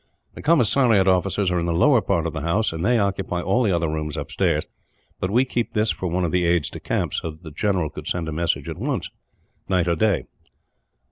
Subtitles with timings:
[0.33, 3.61] The commissariat offices are in the lower part of the house, and they occupy all
[3.61, 4.63] the other rooms upstairs;
[5.19, 7.91] but we kept this for one of the aides de camp, so that the general
[7.91, 9.11] could send a message at once,
[9.69, 10.23] night or day."